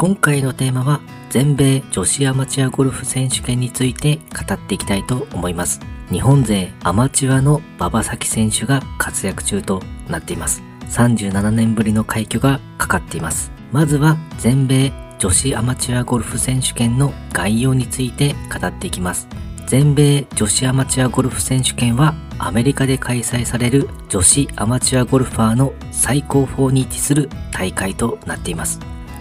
[0.00, 5.78] 今回のテーマは全米女子アマチュアゴルフ選手権について語っていきたいと思います。
[6.10, 10.62] 日本勢アマチュアの馬場咲選手が活躍中となっています。
[10.86, 13.52] 37年ぶりの快挙がかかっています。
[13.72, 19.28] まずは全米女子アマチュアゴルフ選手権の概要について語っていきます。
[19.66, 28.80] 全米女子アマチュアゴルフ選手権はアメリカで開催される女子アマチュアゴルファーの最高峰に位置する大会となっています。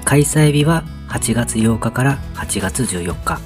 [0.10, 3.40] 開催日は8月8日から8月14日、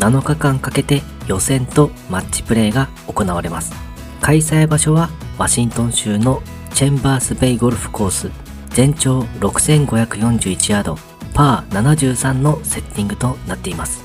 [0.00, 3.72] 7日間かけて予選とマッチプレーが行われます。
[4.20, 6.42] 開催場所はワシントン州の
[6.74, 8.30] チェンバースベイゴルフコース、
[8.68, 10.98] 全長6541ヤード、
[11.32, 14.04] パー73のセッティングとなっています。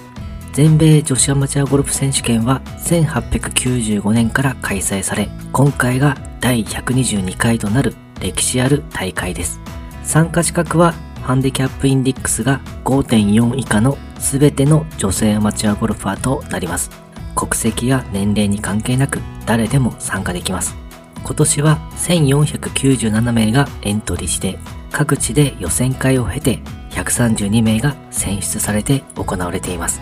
[0.53, 9.59] 全米女子アマチュアゴルフ選手権は1895年から開催され、今回が第122回となる歴史ある大会です。
[10.05, 10.93] 参加資格は
[11.25, 16.91] ハンディキャップインデックスが5.4以下の全ての女性アマチュアゴルファーとなります。
[17.35, 20.75] 国籍や年齢に関係なく誰でも参加できます。
[21.23, 24.59] 今年は1497名がエントリーして
[24.91, 26.59] 各地で予選会を経て
[26.91, 29.99] 132名が選出されて行われています。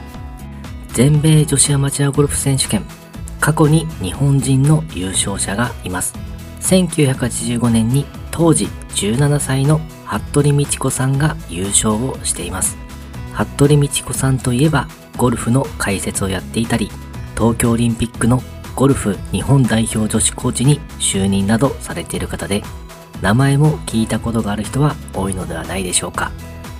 [0.89, 2.83] 全米女子アマチュアゴルフ選手権
[3.39, 6.13] 過去に日本人の優勝者がいます
[6.61, 9.81] 1985年に当時17歳の
[10.19, 12.77] 服部道子さんが優勝をしています
[13.33, 16.89] 服部道子さんといえばゴルフの解説をやっていたり
[17.35, 18.41] 東京オリンピックの
[18.75, 22.63] ゴルフ日本代表女子コーチに就任などされている方で
[23.21, 26.31] 名前も聞いたことがある人は多いのではないでしょうか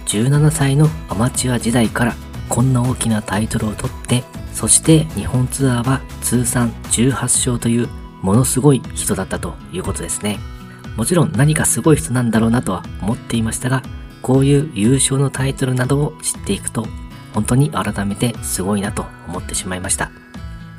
[0.07, 2.15] 17歳のアマチュア時代から
[2.49, 4.23] こんな大きなタイトルを取って、
[4.53, 7.89] そして日本ツアーは通算18勝という
[8.21, 10.37] ものすごい人だったということですね。
[10.95, 13.81] もちろん何かすごい人なんだろうなとは思っていましたが、
[14.21, 16.87] こういう優勝のタイトルなどを知っていくと、
[17.33, 20.11] 本当に改めてすごいなと思ってしまいました。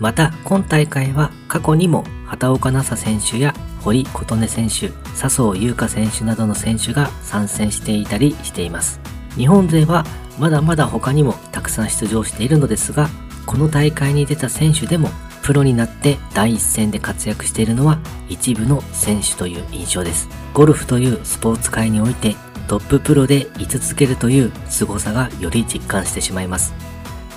[0.00, 9.00] また、今大会は過去にも畑岡奈紗選手や堀琴音選手、笹生優花選手などの選手が参戦していたりしています。
[9.36, 10.04] 日本勢は
[10.38, 13.08] まだまだ他にもたくさん出場しているのですが、
[13.46, 15.10] この大会に出た選手でも
[15.44, 17.98] プロになって第一線で活躍しているのは
[18.30, 20.26] 一部の選手という印象です。
[20.54, 22.34] ゴルフというスポーツ界において
[22.66, 26.72] トッププロで居続けるという凄さがより実感してしまいます。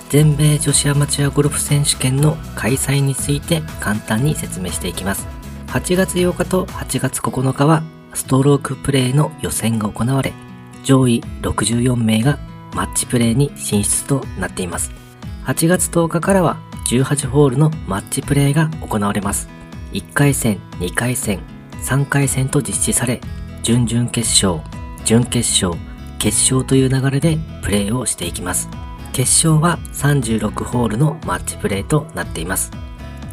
[0.10, 5.28] 全米女子アマチュアゴルフ選手権の開催について簡単に説明していきます。
[5.68, 10.32] 8月8日と8月9日はストロークプレーの予選が行われ、
[10.86, 12.40] 上位64名が
[12.74, 14.94] マッチプレーに進出となっています。
[15.46, 19.50] 8月10日からは18ホールのマッチプレーが行われます。
[19.92, 21.42] 1回戦、2回戦、
[21.84, 23.20] 3回戦と実施され、
[23.62, 24.64] 準々決勝、
[25.04, 25.80] 準決勝、
[26.18, 28.70] 決勝という流れでプレーをしていきます。
[29.12, 32.72] 決勝は36ホールのマッチプレーとなっています。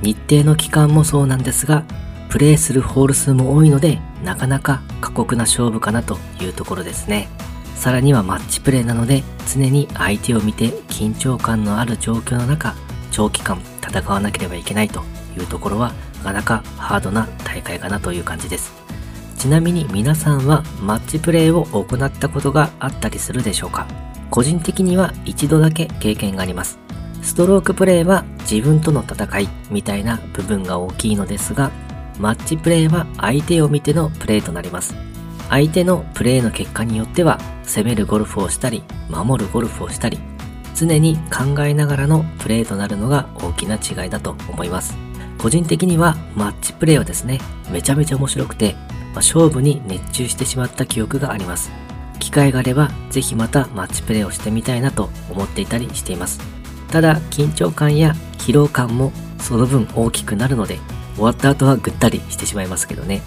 [0.02, 1.84] 日程の期間もそうなんですが、
[2.28, 7.28] プレーするホール数も多いので、なかなか過酷な勝負かなというところですね。
[7.76, 9.22] さらにはマッチプレーなので
[9.52, 12.74] 常に相手を見て緊張感のある状況の中
[13.14, 15.04] 長期間戦わなければいけないと
[15.38, 18.72] いうところはなかなかハードな大会かなという感じです。
[19.38, 23.86] ちなみに皆さんはマッチプレーを行ったことがあったりするでしょうか？
[24.30, 26.80] 個人的には一度だけ経験があります。
[27.22, 31.70] ストロークプレーは自分との戦いみたいな部分が大きいのですが
[32.18, 34.96] マッチプレーは相手を見てのプレーとなります。
[35.50, 40.18] 相手のプレーの結果によっては攻めるゴルフをしたり守るゴルフをしたり
[40.74, 44.96] 常に考えながらのプレーとなるのが大きな違いだと思います。
[45.38, 47.38] 個人的にはマッチプレーはですね
[47.70, 51.70] めちゃめちゃ面白くて、まあ、勝負に熱中してしまった記憶があります。
[52.18, 56.40] 機会があればぜひまたマッチプレーをしてみたいなと思っていたりしています。
[56.90, 60.78] ただ緊張感や疲労感もその分大きくなるので
[61.14, 63.22] 終わった後はぐったりしてしまいますけどね。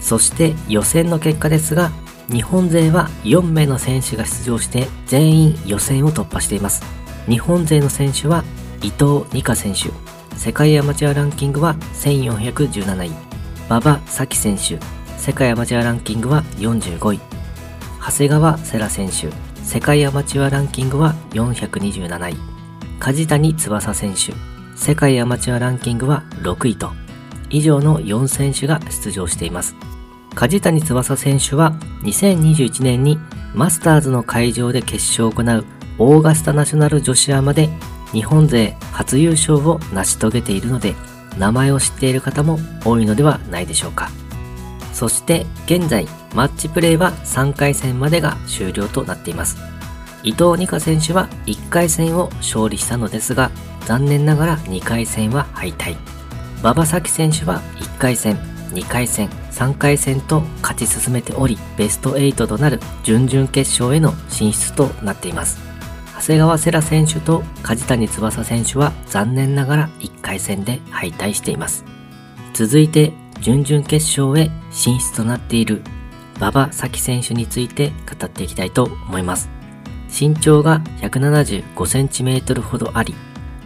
[0.00, 1.90] そして予選の結果ですが、
[2.28, 6.82] 日本勢は4名の選手が出場して全員予選を突破しています。
[7.28, 8.44] 日本勢の選手は
[8.82, 9.90] 伊藤美香選手、
[10.36, 13.10] 世界アマチュアランキングは1417位、
[13.68, 14.78] 馬場咲希選手、
[15.18, 17.20] 世界アマチュアランキングは45位、
[18.04, 19.30] 長谷川セラ選手、
[19.62, 22.36] 世界アマチュアランキングは427位、
[22.98, 24.32] 梶谷翼選手、
[24.76, 26.90] 世界アマチュアランキングは6位と、
[27.50, 29.74] 以上の4選手が出場しています。
[30.36, 31.72] 梶谷翼選手は
[32.02, 33.18] 2021年に
[33.54, 35.64] マスターズの会場で決勝を行う
[35.98, 37.70] オーガスタナショナル女子アマで
[38.12, 40.94] 日本勢初優勝を成し遂げているので
[41.38, 44.10] 名前を知っている方も多いのではないでしょうか。
[44.92, 49.58] そして現在マッチプレーは3回戦までが終了となっています。
[50.22, 53.50] 伊藤美香選手は1回戦を勝利したのですが、
[53.86, 55.96] 残念ながら2回戦は敗退。
[56.60, 58.38] 馬場咲希選手は1回戦、
[58.70, 65.58] 2回戦、3回戦と勝ち進めており、ベスト8となる準々決勝への進出となっています。
[66.18, 71.84] 長谷川セラ選手と梶谷翼選手は残念ながら1回戦で敗退しています。
[72.54, 75.82] 続いて準々決勝へ進出となっている
[76.38, 79.50] 馬場咲希選手について語っていきたいと思います。
[80.08, 83.14] 身長が 175cm ほどあり、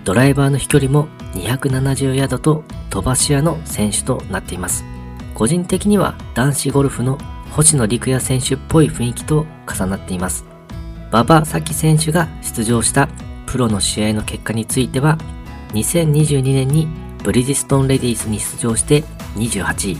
[0.04, 4.84] ドライバーの飛距離も270ヤードと飛ばし屋の選手となっています。
[5.34, 7.18] 個人的には男子ゴルフの
[7.52, 10.44] 星野陸也選手っぽい雰囲気と重なっています。
[11.10, 13.08] 馬場咲希選手が出場した
[13.46, 15.18] プロの試合の結果については、
[15.72, 16.88] 2022年に
[17.22, 19.02] ブリヂストンレディースに出場して
[19.36, 19.98] 28位。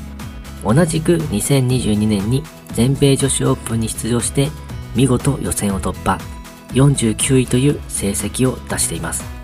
[0.65, 2.43] 同じく2022年に
[2.73, 4.49] 全米女子オープンに出場して
[4.95, 6.19] 見事予選を突破。
[6.73, 9.40] 49位という成績を出しています。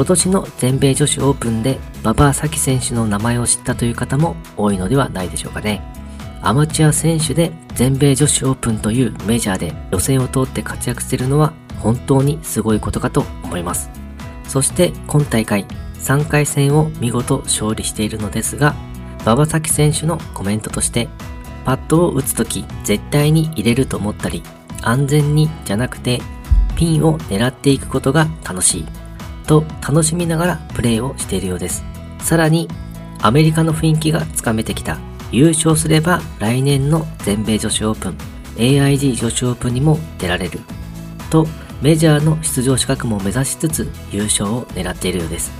[0.00, 5.82] 今年の全米女子オープンで馬場咲希選手の名前を知ったという方も多いのではないでしょうかね。
[6.40, 13.90] アマチュア選手で全米女子オープンというメジャーで予選を通って活躍してるのは本当にすごいことかと思います。
[14.44, 15.66] そして今大会
[15.98, 18.74] 3回戦を見事勝利しているのですが、
[19.24, 21.10] 馬場咲希選手のコメントとして、
[21.66, 24.42] パッドを打つとき絶対に入れると思ったり、
[24.80, 26.22] 安全にじゃなくて
[26.74, 28.86] ピンを狙っていくことが楽しい
[29.50, 31.82] と楽しみながらプレーをしているようです。
[32.20, 32.68] さらに
[33.20, 34.96] アメリカの雰囲気がつかめてきた
[35.32, 38.16] 優勝すれば来年の全米女子オープン、
[38.54, 40.60] AIG 女子オープンにも出られる。
[41.30, 41.48] と、
[41.82, 45.50] メジャーの出場資格も目指しつつ優勝を狙っているようです。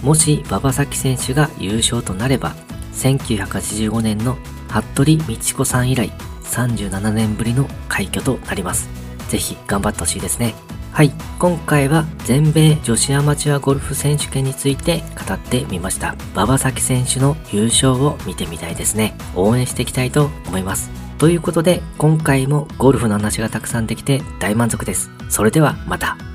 [0.00, 2.54] もし馬場咲希選手が優勝となれば、
[2.94, 4.38] 1985年の
[4.68, 6.12] 服部道子さん以来
[6.44, 8.88] 37年ぶりの快挙となります。
[9.28, 10.54] ぜひ頑張ってほしいですね。
[10.92, 16.14] はい、今回は全米女子アマチュアゴルフ選手権について語ってみました。
[16.34, 19.16] 馬場咲選手の優勝を見てみたいですね。
[19.34, 20.90] 応援していきたいと思います。
[21.16, 25.10] ということで、今回もゴルフの話がたくさんできて大満足です。
[25.28, 26.29] それではまた。